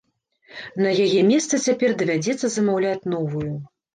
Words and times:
На 0.85 0.93
яе 1.05 1.21
месца 1.31 1.59
цяпер 1.67 1.93
давядзецца 2.01 2.47
замаўляць 2.57 3.07
новую. 3.17 3.53